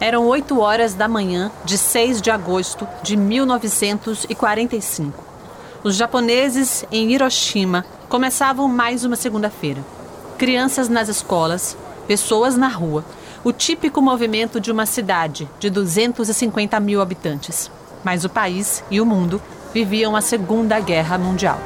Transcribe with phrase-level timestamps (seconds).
[0.00, 5.24] Eram 8 horas da manhã de 6 de agosto de 1945.
[5.82, 9.84] Os japoneses em Hiroshima começavam mais uma segunda-feira.
[10.36, 11.76] Crianças nas escolas,
[12.06, 13.04] pessoas na rua,
[13.42, 17.68] o típico movimento de uma cidade de 250 mil habitantes.
[18.04, 19.42] Mas o país e o mundo
[19.74, 21.58] viviam a Segunda Guerra Mundial.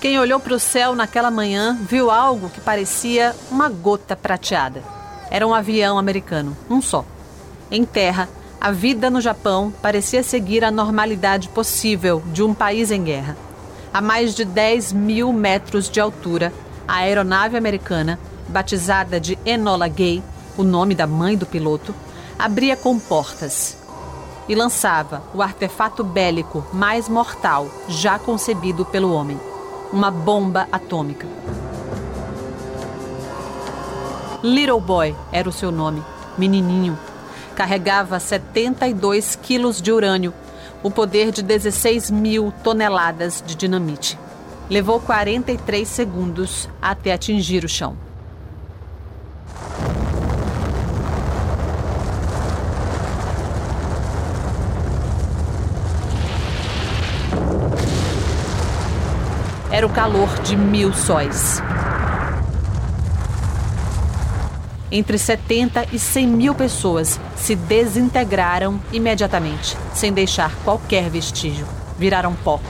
[0.00, 4.82] Quem olhou para o céu naquela manhã viu algo que parecia uma gota prateada.
[5.30, 7.04] Era um avião americano, um só.
[7.70, 8.26] Em terra,
[8.58, 13.36] a vida no Japão parecia seguir a normalidade possível de um país em guerra.
[13.92, 16.50] A mais de 10 mil metros de altura,
[16.88, 20.22] a aeronave americana, batizada de Enola Gay,
[20.56, 21.94] o nome da mãe do piloto,
[22.38, 23.76] abria comportas
[24.48, 29.49] e lançava o artefato bélico mais mortal já concebido pelo homem
[29.92, 31.26] uma bomba atômica.
[34.42, 36.02] Little Boy era o seu nome,
[36.38, 36.98] menininho.
[37.54, 40.32] Carregava 72 quilos de urânio,
[40.82, 44.18] o poder de 16 mil toneladas de dinamite.
[44.70, 48.09] Levou 43 segundos até atingir o chão.
[59.80, 61.62] Era o calor de mil sóis.
[64.92, 71.66] Entre 70 e 100 mil pessoas se desintegraram imediatamente, sem deixar qualquer vestígio.
[71.98, 72.60] Viraram pó.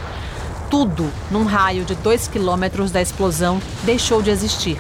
[0.71, 4.79] Tudo, num raio de 2 quilômetros da explosão, deixou de existir.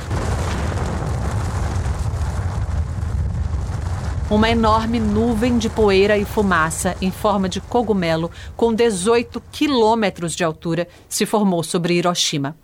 [4.31, 10.45] Uma enorme nuvem de poeira e fumaça em forma de cogumelo, com 18 quilômetros de
[10.45, 12.57] altura, se formou sobre Hiroshima.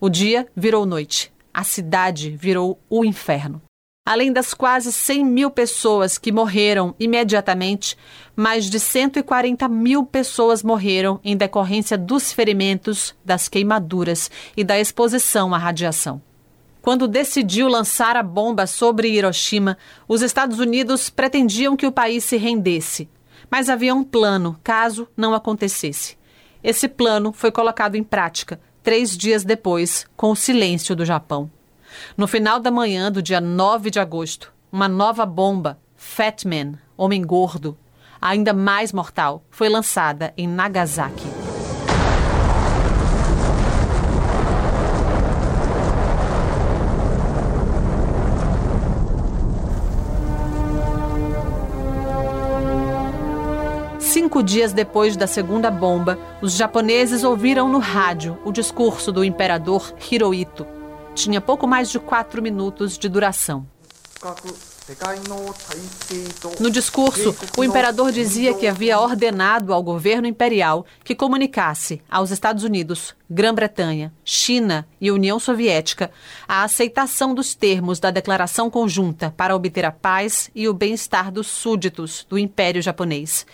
[0.00, 1.32] O dia virou noite.
[1.52, 3.62] A cidade virou o inferno.
[4.04, 7.96] Além das quase 100 mil pessoas que morreram imediatamente,
[8.34, 15.54] mais de 140 mil pessoas morreram em decorrência dos ferimentos, das queimaduras e da exposição
[15.54, 16.20] à radiação.
[16.84, 22.36] Quando decidiu lançar a bomba sobre Hiroshima, os Estados Unidos pretendiam que o país se
[22.36, 23.08] rendesse.
[23.50, 26.18] Mas havia um plano caso não acontecesse.
[26.62, 31.50] Esse plano foi colocado em prática três dias depois, com o silêncio do Japão.
[32.18, 37.22] No final da manhã do dia 9 de agosto, uma nova bomba, Fat Man, Homem
[37.22, 37.78] Gordo,
[38.20, 41.43] ainda mais mortal, foi lançada em Nagasaki.
[54.14, 59.92] Cinco dias depois da segunda bomba, os japoneses ouviram no rádio o discurso do imperador
[60.08, 60.64] Hirohito.
[61.16, 63.66] Tinha pouco mais de quatro minutos de duração.
[66.60, 72.62] No discurso, o imperador dizia que havia ordenado ao governo imperial que comunicasse aos Estados
[72.62, 76.12] Unidos, Grã-Bretanha, China e União Soviética
[76.46, 81.48] a aceitação dos termos da declaração conjunta para obter a paz e o bem-estar dos
[81.48, 83.44] súditos do Império Japonês.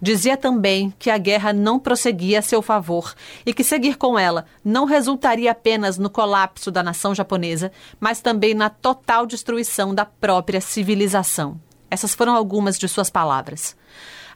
[0.00, 3.14] Dizia também que a guerra não prosseguia a seu favor
[3.44, 7.70] e que seguir com ela não resultaria apenas no colapso da nação japonesa,
[8.00, 11.60] mas também na total destruição da própria civilização.
[11.90, 13.76] Essas foram algumas de suas palavras.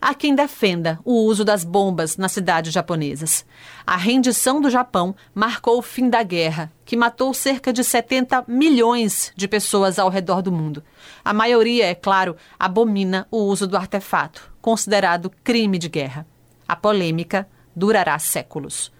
[0.01, 3.45] Há quem defenda o uso das bombas nas cidades japonesas.
[3.85, 9.31] A rendição do Japão marcou o fim da guerra, que matou cerca de 70 milhões
[9.35, 10.83] de pessoas ao redor do mundo.
[11.23, 16.25] A maioria, é claro, abomina o uso do artefato, considerado crime de guerra.
[16.67, 18.91] A polêmica durará séculos.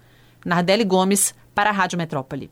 [0.44, 2.48] Nardelli Gomes, para a Rádio Metrópole.